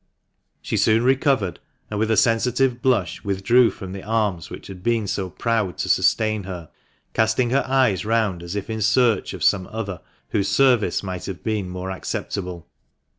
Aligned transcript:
She 0.63 0.77
soon 0.77 1.03
recovered, 1.03 1.59
and 1.91 1.99
with 1.99 2.09
a 2.09 2.17
sensitive 2.17 2.81
blush 2.81 3.23
withdrew 3.23 3.69
from 3.69 3.91
the 3.91 4.01
arms 4.01 4.49
which 4.49 4.65
had 4.65 4.81
been 4.81 5.05
so 5.05 5.29
proud 5.29 5.77
to 5.77 5.89
sustain 5.89 6.41
her, 6.45 6.71
casting 7.13 7.51
her 7.51 7.63
eyes 7.67 8.03
round 8.03 8.41
as 8.41 8.55
if 8.55 8.67
in 8.67 8.81
search 8.81 9.31
of 9.35 9.43
some 9.43 9.67
other 9.67 10.01
whose 10.29 10.47
service 10.47 11.03
might 11.03 11.27
have 11.27 11.43
been 11.43 11.69
more 11.69 11.91
acceptable. 11.91 12.65